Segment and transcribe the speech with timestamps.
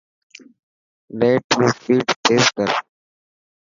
[1.19, 2.69] نيٽ ري اسپيڊ تيز ڪر.